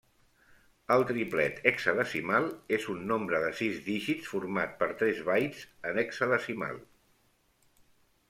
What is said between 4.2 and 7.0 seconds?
format per tres bytes en hexadecimal.